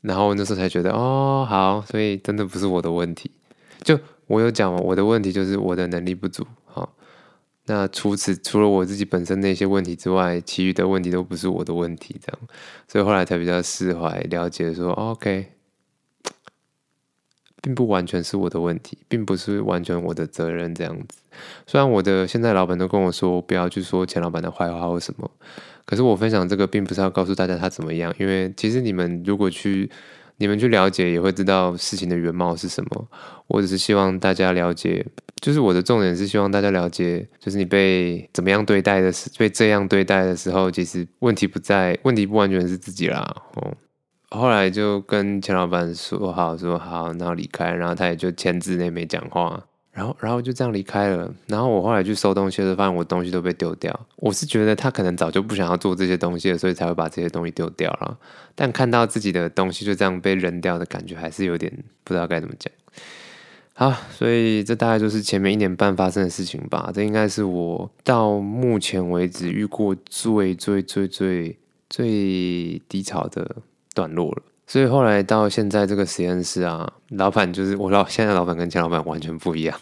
[0.02, 3.30] 然后那时候才觉得哦，好，所以真的不是我的问题，
[3.84, 6.96] 就我有讲嘛我的问题就是我的能力不足，好。
[7.66, 12.40] 那除此除了我自己本身那些问题之外，其余的问题都不是我的问题，这样，
[12.88, 15.52] 所以后来才比较释怀，了解说，OK，
[17.62, 21.20] 并不完全是我的问题，并不是完全我的责任，这样子。
[21.68, 25.30] 虽然我的现在老板都跟我说不要去说前老板的坏话或什么，
[25.86, 29.90] 可是我分享这个并不是要告诉大家他怎么样，因为其实你们如果去。
[30.42, 33.08] 你们去了解也会知道事情的原貌是什么。
[33.48, 35.06] 我只是希望大家了解，
[35.42, 43.36] 就是我的重点是希望大家了解，就是你被怎么样对待的时，被这样对待的时候，其实问题不在，问题不完全是自己啦。
[43.56, 43.74] 哦，
[44.32, 49.66] 后来就跟钱老板说好，说好，然后离开，然后他也就签字，那没讲话。
[49.92, 51.34] 然后，然后就这样离开了。
[51.48, 54.08] 然后我后来去收东西的时候，发现我东西都被丢掉。
[54.18, 58.18] 我是觉得他可能早就不想要做这些东西了，所以才会把这些东西丢掉了。
[58.56, 61.72] 但看到自己的东西就这样被扔掉的感觉，还是有点
[62.04, 62.72] 不知道该怎么讲。
[63.74, 66.92] 好，所以这大概就是前面一年半发生的事情吧。
[66.94, 71.58] 这应该是我到目前为止遇过最最最最
[71.90, 73.56] 最低潮的
[73.94, 74.44] 段落了。
[74.68, 79.80] 所以后来到现在这个实验室啊，老板就是我老现在老板跟前老板完全不一样。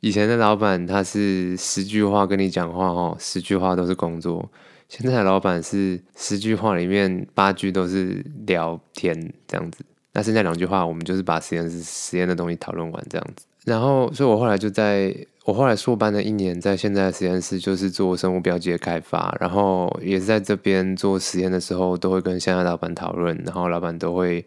[0.00, 4.50] 以前的老板他是十句话跟你讲话哦，十句话都是工作。
[4.88, 9.84] 现在的老板是十句话里面八句都是聊天这样子。
[10.14, 13.44] 那剩下两句话，我们就是把实验室实验的东西讨论完这样子。
[13.68, 15.14] 然后，所以我后来就在。
[15.44, 24.44] 我后来硕班的一年，在现在的实验室就是做生物标记的开发，然后也是在这边做实验的时候，都会跟现在老板讨论，然后老板都会，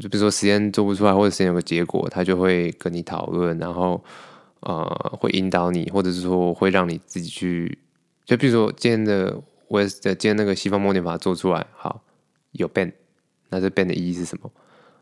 [0.00, 4.02] 就比如说实验做不出来，或者实验有个结果，他就会跟你讨论，然后
[4.62, 4.84] 呃
[5.20, 7.78] 会引导你，或者是说会让你自己去，
[8.24, 12.02] 就比如说今天的我的今天那个西方模拟法做出来，好
[12.50, 12.92] 有变，
[13.50, 14.50] 那这变的意义是什么？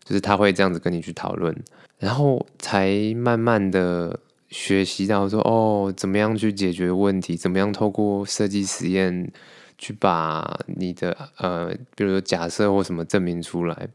[0.05, 1.55] 就是他会这样子跟你去讨论，
[1.99, 4.21] 然后才慢慢的。
[4.51, 7.37] 学习到说哦，怎么样去解决问题？
[7.37, 9.33] 怎么样透过设计实验
[9.79, 13.89] 去把你的呃，比如说假设或什么证明出来？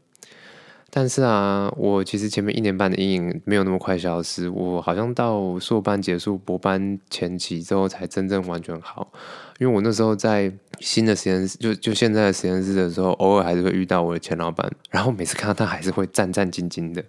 [0.90, 4.48] 但是啊，我其实前面一年半的阴影没有那么快消失。
[4.48, 9.10] 我好像到硕班结束、博班前期之后才真正完全好。
[9.58, 17.02] 因为我那时候在新的实验室，就就现在的实验室的时候，偶尔还是会遇到我的前老板，然后每次看到他还是会战战兢兢的。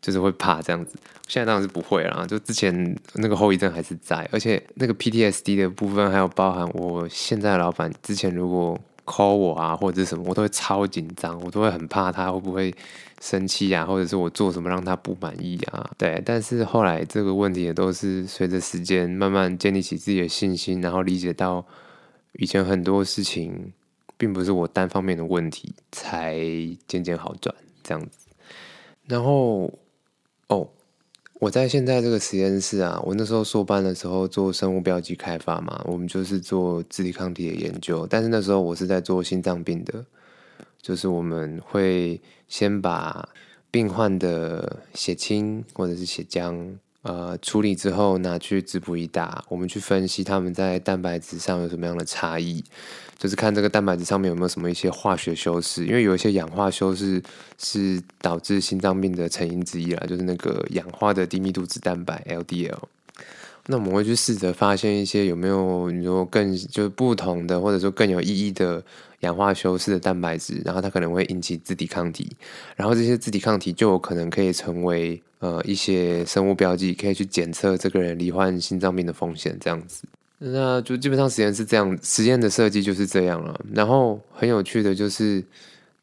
[0.00, 0.94] 就是会怕这样子，
[1.26, 2.24] 现在当然是不会啦。
[2.24, 12.72] 就之前那个后遗症还是在，而且那个 PTSD 的部分还有包含我现在老板之前如果 call 我啊或者是什么，我都会超紧张，我都会很怕他会不会
[13.20, 15.90] 生气啊，或者是我做什么让他不满意啊。
[15.98, 21.64] 对，但是后来这个问题也都是随着时间慢慢建立起自己的信心，然后理解到
[22.34, 23.72] 以前很多事情
[24.16, 26.38] 并不是我单方面的问题，才
[26.86, 28.28] 渐渐好转这样子，
[29.06, 29.72] 然后。
[30.50, 30.66] 哦，
[31.40, 38.06] 我在现在这个实验室啊，我那时候硕班的时候做生物标记开发嘛，我们就是做自体抗体的研究。
[38.08, 40.02] 但是那时候我是在做心脏病的，
[40.80, 43.28] 就是我们会先把
[43.70, 52.64] 病患的血清或者是血浆，呃，处理之后拿去质谱仪打，我们去分析他们在蛋白质上有什么样的差异。
[53.18, 57.20] 就是看这个蛋白质上面有没有什么一些化学修饰，因为有一些氧化修饰
[57.58, 62.78] 是导致心脏病的成因之一啦，就是那个氧化的低密度脂蛋白 LDL。
[63.66, 68.80] 那我们会去试着发现一些有没有你说更就是不同的，或者说更有意义的
[69.20, 72.30] 氧化修饰的蛋白质，然后它可能会引起自体抗体，
[72.76, 80.04] 然后这些自体抗体就有可能可以成为呃一些生物标记，可以去检测这个人罹患心脏病的风险这样子。
[80.38, 83.60] 那就基本上实验是这样，实验的设计就是这样了。
[83.74, 85.42] 然后很有趣的就是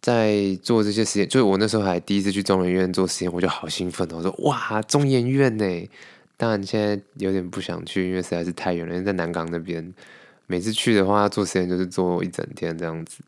[0.01, 5.89] 在做这些实验，就是我那时候还第一次去中研院做实验，我就好兴奋哦，我说哇，中研院呢！
[6.37, 9.93] 当然现在有点不想去，因为实在是太远了，因为在南港那边，
[10.47, 13.19] 每次去的话做实验就是做一整天这样子。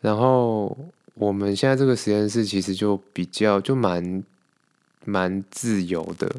[0.00, 0.76] 然后
[1.14, 4.22] 我们现在这个实验室其实就比较就蛮
[5.04, 6.30] 蛮自由的，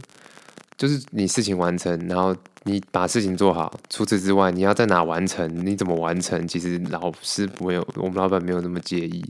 [0.78, 2.36] 就是你事情完成，然后。
[2.68, 5.48] 你把事情做好，除此之外，你要在哪完成？
[5.64, 6.48] 你怎么完成？
[6.48, 9.24] 其实老师不会有，我们老板没有那么介意，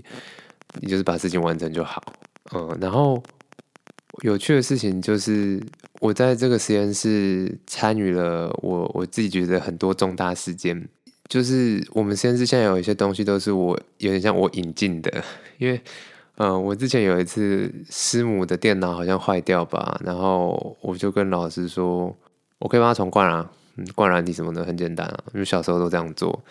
[0.79, 2.01] 你就是把事情完成就好。
[2.53, 3.21] 嗯，然后
[4.21, 5.61] 有趣的事情就是，
[5.99, 10.87] 我在这个实验室参与了我我自己觉得很多重大事件，
[11.27, 15.23] 就是我们实验室现在有一些东西都是我有点像我引进的，
[15.57, 15.81] 因为
[16.37, 22.15] 嗯，我之前有一次师母的电脑好像坏掉吧，然后我就跟老师说。
[22.57, 23.51] 我可以帮他重灌啊，
[23.93, 26.41] 灌软体什么的很简单啊，因为小时候都这样做。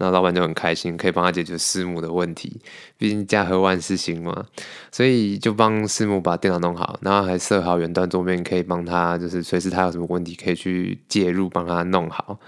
[0.00, 2.60] 然后老板就很开心，可以帮他解决师母的问题。
[2.96, 4.46] 毕竟家和万事兴嘛，
[4.90, 12.38] 所以就帮师母把电脑弄好，然后还设好远端桌面，可以帮他就是随时他有什么问题可以去介入帮他弄好。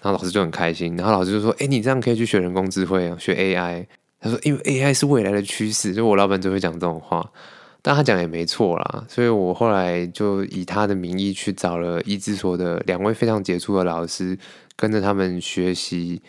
[0.00, 3.84] 然后老师就很开心，然后老师就说：“哎，你这样可以去学人工智慧，学 AI。”
[4.20, 7.28] 他说：“因为 AI 是未来的趋势。”就我老板就会讲这种话。
[7.84, 14.38] 但他讲也没错啦，所以我后来就以他的名义去找了一之所的两位非常杰出的老师，
[14.76, 16.22] 跟着他们学习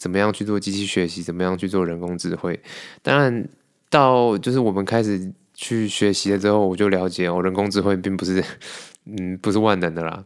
[0.00, 2.58] 怎么样去做机器学习，怎么样去做人工智慧。
[3.02, 3.46] 当然，
[3.90, 8.42] 到就是我们开始去学习了之后，我就了解哦，人工智慧并不是
[9.04, 10.24] 嗯不是万能的啦，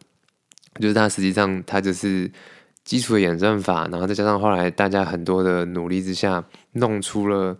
[0.81, 2.31] 就是它实际上它就是
[2.85, 7.59] 基础的演算法，然后再加上后来大家很多的努力之下，弄出了。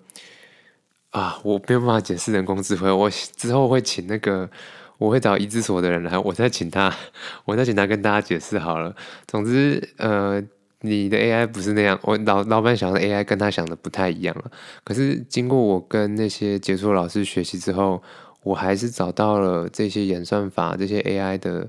[1.11, 2.91] 啊，我没有办法解释人工智慧。
[2.91, 4.51] 我之后会请那个，
[4.99, 6.93] 我会找一之所的人来，我再请他，
[7.47, 8.93] 我再请他跟大家解释好了。
[9.29, 10.43] 总之，呃，
[10.85, 14.51] 你的 AI 不是那样，我老老板想的 AI 跟他想的不太一样了。
[14.85, 18.03] 可是经过我跟那些杰出老师学习之后，
[18.43, 21.69] 我还是找到了这些演算法、这些 AI 的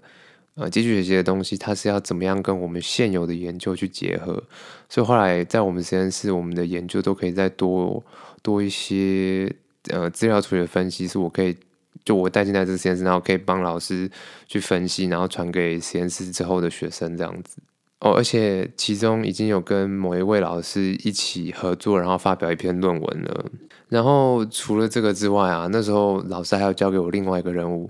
[0.56, 4.44] 呃机器学习的东西，它是要怎么样跟我们现有的研究去结合。
[4.90, 8.04] 所以后来在我们实验室，我们的研究都可以再多。
[8.44, 9.52] 多一些
[9.90, 11.58] 呃资料处理的分析，是我可以
[12.04, 14.08] 就我带进来这个实验室，然后可以帮老师
[14.46, 17.58] 去分析，然后传给实验室之后的学生这样子
[18.00, 18.14] 哦。
[18.14, 23.46] 而且其中已经有跟某一位老师一起合作，然后发表一篇论文了。
[23.90, 27.90] 然后除了这个之外啊，那时候老师还要交给我另外一个任务，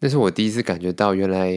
[0.00, 1.52] 那是我第一次感觉到原来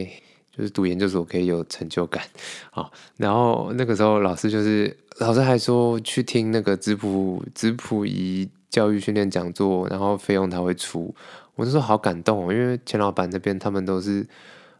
[0.56, 2.22] 就是读研究所可以有成就感
[2.70, 2.90] 啊。
[3.16, 4.96] 然后那个时候老师就是。
[5.18, 11.14] 老师还说去听那个质谱质谱仪教育训练讲座，然后费用他会出。
[11.54, 14.26] 我那时候好感动哦，因为钱老板那边他们都是，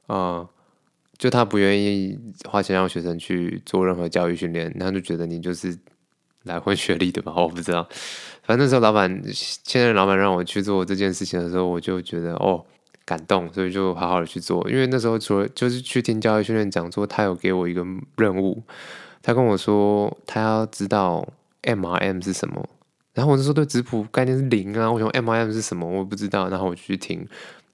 [0.09, 0.45] 呃，
[1.16, 5.79] 就他不愿意花钱让学生去做任何教育训练，他就觉得你就是
[6.44, 7.33] 来混学历的吧？
[7.37, 7.88] 我不知道。
[8.44, 12.64] 反正那时候老板现在老板让我去做这件事情的时候，我就觉得哦
[13.05, 14.68] 感动，所以就好好的去做。
[14.68, 17.85] 因为那时候除了就是去听教育训练讲座，他有给我一个
[18.16, 18.62] 任务。
[19.22, 21.27] 他跟我说，他要知道
[21.62, 22.68] M R M 是什么，
[23.14, 27.20] 然后我就说对质谱概念是零啊，我想 M R M 是什么，我不知道，然后我就去听，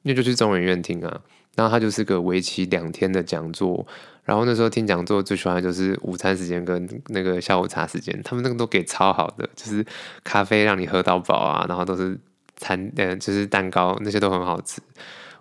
[0.02, 1.20] 因为就去中文院听啊，
[1.60, 3.86] 然后他就是个为期两天的讲座，
[4.24, 9.84] 然后那时候听讲座最喜欢的就是午餐时间跟那个下午茶时间，他们那个都给超好的，就是
[10.24, 12.18] 咖啡让你喝到饱啊，然后都是
[12.56, 14.80] 餐呃就是蛋糕那些都很好吃，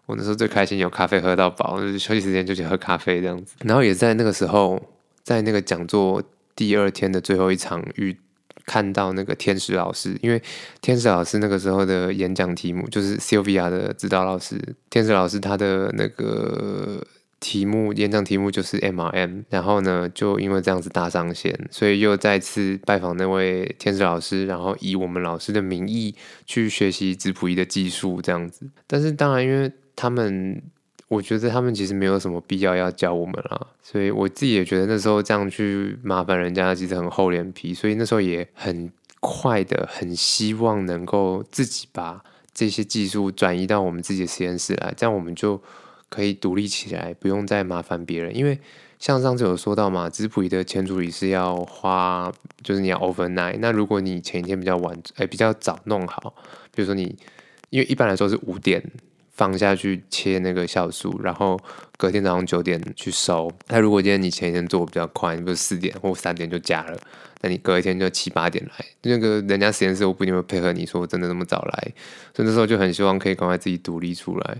[0.06, 4.82] 我那时候最开心有咖啡喝到饱，休息时间就去喝咖啡这样子，然后也在那个时候。
[5.22, 6.24] 在那个讲座
[6.56, 8.18] 第二天的最后一场，遇
[8.70, 10.40] 看到那个天使老师，因为
[10.80, 17.04] 天使老师那个时候的演讲题目就是 Sylvia 的指导老师，天使老师他的那个
[17.40, 26.14] 题目演讲题目就是 MRM，然后呢，就因为这样子搭上线，所以又再次拜访那位天使老师，然后以我们老师的名义
[26.46, 30.62] 去学习质谱仪的技术这样子，但是当然，因为他们。
[31.10, 37.74] 我觉得他们其实没有什么必要要教我们啦，所以我自己也觉得那时候这样去麻烦人家，其实很厚脸皮。
[37.74, 45.60] 所以那时候也很快的，很希望能够自己把这些技术转移到我们自己的实验室来，这样我们就
[46.10, 48.38] 可以独立起来，不用再麻烦别人。
[48.38, 48.60] 因为
[49.00, 53.58] 像上次有说到嘛，质谱仪的前处理是要花，就是你要 overnight。
[53.60, 56.36] 那如果你前一天比较晚，哎，比较早弄好，
[56.76, 57.18] 比如说你，
[57.72, 58.84] 因为一般来说是五点。
[59.40, 61.58] 放下去切那个酵素，然后
[61.96, 63.50] 隔天早上九点去收。
[63.70, 67.00] 那如果今天你前一天做比较快，你不是四点或三点就加了，
[67.40, 68.86] 那你隔一天就七八点来。
[69.04, 71.94] 那个人家实验室我不一定会配合你说真的那么早来，
[72.36, 74.58] 所以那时候就很希望可以赶快自己独立出来，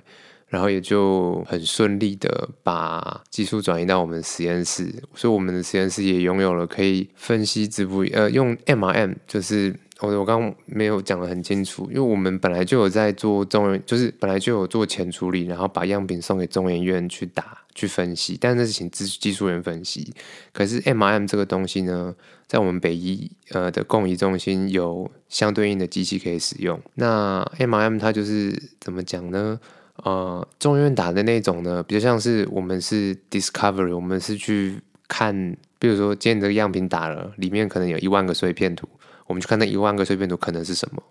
[0.48, 9.76] 然后也就很顺利的把技术转移到我们实验室，所以我们的实验室也拥有了可以分析质谱呃用 MRM 就是。
[10.02, 20.14] 我我刚没有讲的很清楚，因为我们本来就有在做中研，就是本来就有做前处理，然后把样品送给中研院去打去分析，但是请技技术员分析。
[20.54, 22.16] 可是 M I M 这个东西呢，
[22.48, 26.80] 在我们北医呃的供仪中心有相对应的机器可以使用。
[26.96, 29.60] 那 M I M 它就是怎么讲呢？
[30.04, 34.80] 呃，中研院打的那种呢，比较像是我们是 Discovery，我们是去
[35.10, 38.88] 看，比如说今天这个样品打了，里面可能有一万个碎片图。
[39.30, 41.04] 我们去看那一万个碎片图可能是什么，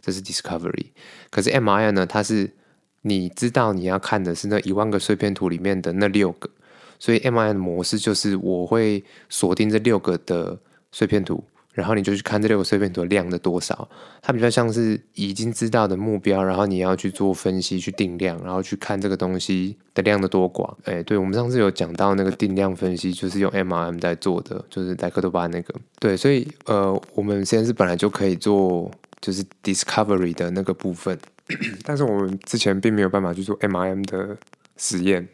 [0.00, 0.86] 这是 discovery。
[1.28, 2.06] 可是 M R I 呢？
[2.06, 2.50] 它是
[3.02, 6.48] 你知道你要看的是那一万个碎片图里面的那六个，
[6.98, 10.58] 所以 M I 的模式就是我会锁定这六个的
[10.90, 11.44] 碎片图，
[11.78, 13.88] 然后你就去看这六个碎片图量的多少，
[14.20, 20.74] 它比较像是已经知道的目标，然后你要去做分析去定量，然后去看这个东西的量的多寡。
[20.82, 25.72] 哎，对我们上次有讲到那个定量分析，就是用 MRM 在做的，就是在克多巴那个。
[26.00, 31.16] 对，所以呃，我们实验室本来就可以做就是 discovery 的那个部分，
[31.86, 34.36] 但是我们之前并没有办法去做 MRM 的
[34.76, 35.28] 实验。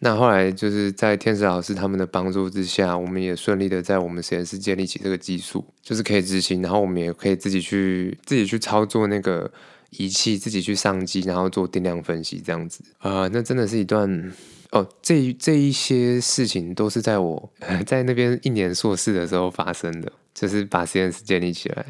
[0.00, 9.50] 那后来就是在天使老师他们的帮助之下，我们也顺利的在我们实验室建立起这个技术，就是可以执行，然后我们也可以自己去自己去操作那个
[9.90, 14.32] 仪器，自己去上机，然后做定量分析这样子啊，那真的是一段
[14.70, 17.52] 哦，这这一些事情都是在我
[17.84, 21.84] 在那边一年硕士的时候发生的，就是把实验室建立起来，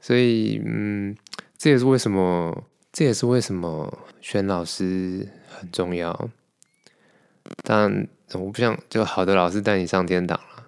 [0.00, 1.14] 所以嗯，
[1.56, 6.28] 这也是为什么，这也是为什么选老师很重要。
[7.62, 10.64] 但我不想就好的老师带你上天堂了，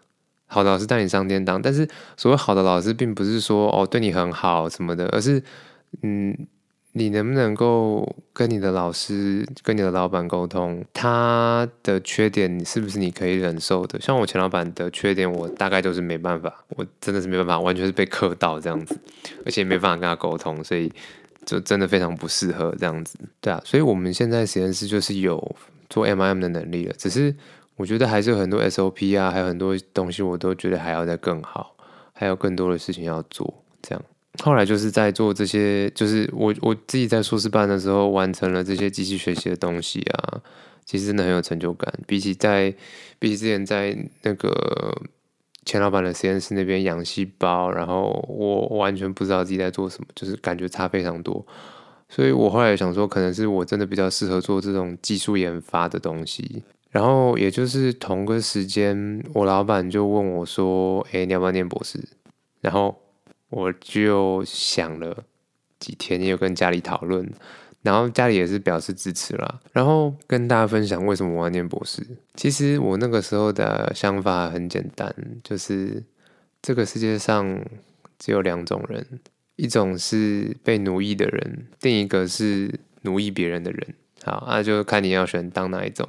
[0.47, 1.61] 好的老师带你上天堂。
[1.61, 5.43] 但是所谓好的老师，并不是说哦对你很好什么的，而是
[6.03, 6.37] 嗯，
[6.93, 13.99] 你能不能够跟你的老师、跟你的老板沟通，他的缺点你是不是你可以忍受的？
[14.01, 18.99] 像我前老板的缺点，我大概就是没办法，我真的是没办法，完全是被克到这样子，
[19.45, 20.93] 而且没办法跟他沟通，所以
[21.47, 23.19] 就真的非常不适合这样子。
[23.41, 25.57] 对啊，所以我们现在实验室就是有。
[25.95, 27.33] 做 MIM 的能力了，只是
[27.77, 31.77] 我觉得还是有很多 S O P 啊，还有很多东西，我都觉得还要再更好，
[32.13, 33.63] 还有更多的事情要做。
[33.81, 34.05] 这样，
[34.43, 40.43] 后来就是在做这些，就是我我自己在硕士班的时候完成了这些机器学习的东西啊，
[40.85, 41.95] 其实真的很有成就感。
[42.09, 42.75] 比起在
[43.21, 45.01] 比起之前在那个
[45.65, 51.47] 钱老板的实验室那边养细胞，然后我完全不知道自己在做什么，就是感觉差非常多。
[52.15, 56.63] 所以我后来想说，可能是我真的比较适合做这种技术研发的东西。
[56.93, 61.99] 然后也就是同个时间，我老板就问我说：“哎，你要不要念博士？”
[62.63, 62.97] 然后
[63.51, 65.25] 我就想了
[65.81, 67.29] 几天，也有跟家里讨论，
[67.83, 69.61] 然后家里也是表示支持了。
[69.73, 72.01] 然后跟大家分享为什么我要念博士。
[72.37, 75.13] 其实我那个时候的想法很简单，
[75.43, 76.01] 就是
[76.63, 77.61] 这个世界上
[78.21, 79.05] 只有两种人。
[79.57, 83.95] 一种是被奴役的人，另一个是奴役别人的人。
[84.25, 86.09] 好，那就看你要选当哪一种，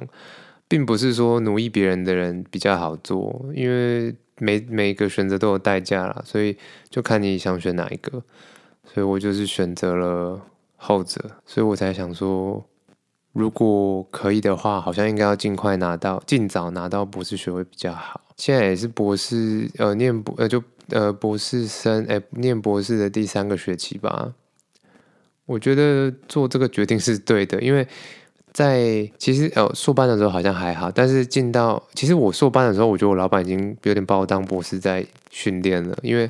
[0.66, 6.56] 并不是说奴役别人的人比较好做，因为每每一个选择都有代价啦，所以
[6.90, 8.22] 就看你想选哪一个。
[8.84, 10.40] 所以我就是选择了
[10.76, 12.66] 后者，所以我才想说，
[13.32, 18.22] 如果可以的话，好像应该要尽快拿到，尽早拿到博士学位比较好。
[18.36, 20.62] 现在也是博士，呃，念博，呃，就。
[20.90, 24.32] 呃，博士生，哎，念博士的第三个学期吧。
[25.46, 27.86] 我觉得做这个决定是对的，因为
[28.52, 36.28] 在其实呃硕班的时候好像还好，但是进到其实我硕班的时候，我觉得我老板已经有点把我当博士在训练了，因为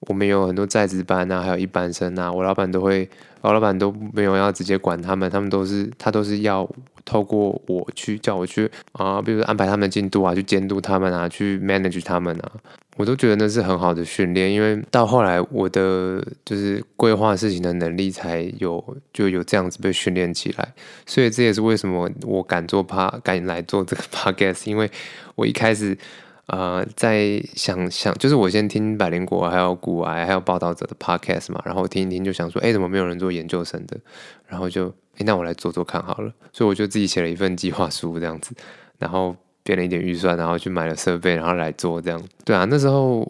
[0.00, 3.08] 我们有很多在职班啊，还有一班生啊，我老板都会，
[3.40, 6.68] 我老板都没有要直接管他们，他们都是他都是要
[7.04, 12.52] 透过我去叫我去啊，比如安排他们进度啊，去监督他们啊，去 manage 他们啊。
[12.96, 20.72] 我都觉得那是很好的训练，因为到后来我的就是规划事情的能力才有就有这样子被训练起来，
[21.04, 24.88] 所以这也是为什么我敢做 p 敢来做这个 podcast，因为
[25.34, 25.98] 我一开始
[26.46, 33.98] 呃在想想，就是我先听百灵果还有古癌还有报道者的 podcast 嘛，然后听一听就想说，哎，怎么没有人做研究生的？
[34.46, 38.54] 然后就哎，那我来做做看好了，所以我就自己写了一份计划书这样子，
[38.98, 39.36] 然后。
[39.66, 42.22] 变了一点预算，然后去买了设备，然后来做这样。
[42.44, 43.20] 对啊，那时候，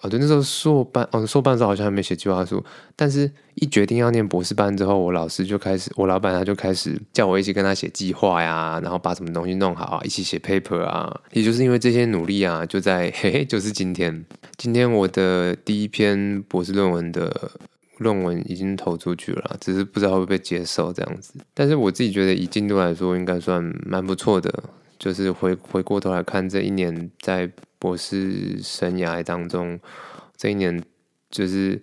[0.00, 2.64] 哦对，那时候硕班，哦硕班时候好像还没写计划书，
[2.96, 11.14] 但是一决定要念博士班之后，我老师就开始，我老板他就开始叫我一起跟他写计划呀，然后把什么东西弄好啊，一起写 paper 啊。
[11.32, 14.24] 也就是因为这些努力啊，就在嘿嘿，就是今天，
[14.56, 17.50] 今天我的第一篇博士论文的
[17.98, 21.34] 论文已经投出去了，只是不知道会不会接受这样子。
[21.54, 24.52] 但是我自己觉得以进度来说，应该算蛮不错的。
[24.98, 29.78] 就是回回过头来看这一年在博士生涯当中，
[30.38, 30.82] 这一年
[31.30, 31.82] 就是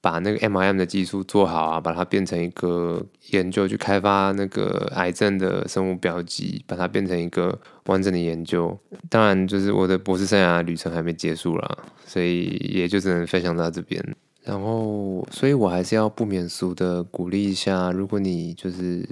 [0.00, 8.78] 把那个 M I M 的技术做好啊，把它变成一个研究，去开发那个癌症的生物标记，把它变成一个完整的研究。
[9.10, 14.02] 当然，就是我的博士生涯旅程还没结束啦，所以也就只能分享到这边。
[14.44, 19.02] 然后，所以我还是要不免俗的鼓励一下，如果你就是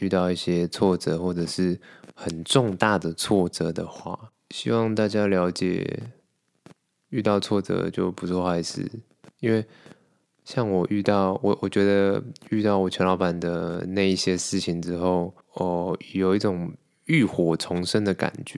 [0.00, 1.76] 遇到一些挫折，或者是
[2.14, 6.04] 很重大的挫折的话，希望大家了解，
[7.08, 8.88] 遇到挫折就不是坏事。
[9.40, 9.64] 因为
[10.44, 16.72] 像我遇到我，我觉得遇到我前老板的那一些事情之后，哦，有一种
[17.06, 18.56] 浴火重生的感觉。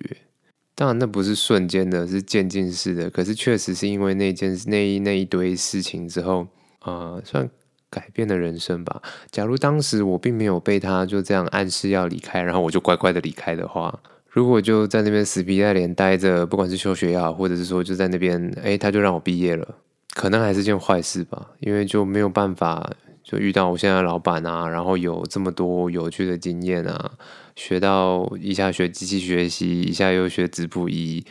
[0.79, 3.11] 当然那不是瞬间的，是渐进式的。
[3.11, 6.47] 可是确实是因为那件那一那一堆事情之后，
[6.85, 7.51] 呃，算
[7.91, 9.03] 改变了人生吧。
[9.29, 13.99] 假如当时我并没有被他就这样暗示要离开，然后我就乖乖的离开的话。
[14.29, 19.67] 如果就在那边死皮赖脸待着，不管是休学也好，或者是说就在那边，哎，他就让我毕业了，
[20.15, 22.89] 可能还是件坏事吧，因为就没有办法
[23.25, 27.11] 就遇到我现在的老板啊，然后有这么多有趣的经验啊，
[27.59, 31.25] 学到一下学机器学习，一下又学质谱仪，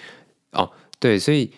[0.51, 0.69] 哦，
[0.99, 1.51] 对，所以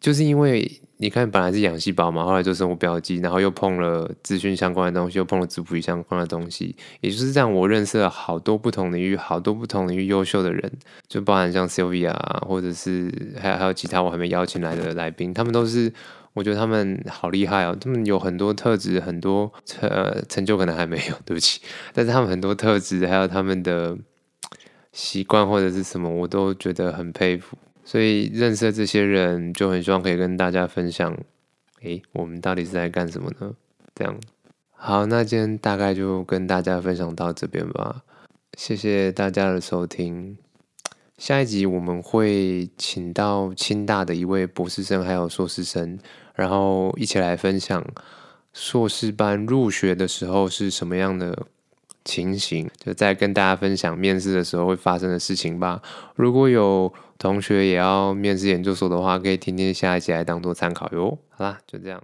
[0.00, 0.80] 就是因为。
[0.98, 10.72] 你看，本来是养细胞嘛，后来做生物标记，然后又碰了资讯相关的东西，又碰了质谱仪相关的东西，也就是这样，我认识了好多不同领域、好多不同领域优秀的人，
[11.06, 15.92] 就包含像 Sylvia 啊，或者是还有还有其他我还没邀请来的来宾，他们都是
[16.36, 21.62] 我觉得他们好厉害哦，他们有很多特质，很多呃成就可能还没有， 对不起，
[21.94, 23.96] 但是他们很多特质，还有他们的
[24.92, 27.56] 习惯或者是什么，我都觉得很佩服。
[27.84, 31.16] 所以认识这些人，就很希望可以跟大家分享，
[31.80, 33.54] 诶，我们到底是在干什么呢？
[33.94, 34.14] 这样，
[34.74, 38.02] 好，那今天大概就跟大家分享到这边吧，
[38.58, 40.36] 谢谢大家的收听。
[41.16, 45.98] 下一集我们会请到清大的一位博士生，还有硕士生，
[46.36, 47.84] 然后一起来分享
[48.52, 51.46] 硕士班入学的时候是什么样的。
[52.08, 55.82] 情形，就再跟大家分享面试的时候会发生的事情吧。
[56.14, 61.18] 如果有同学也要面试研究所的话，可以听听下一集来当做参考哟。
[61.30, 62.00] 好啦，就这样。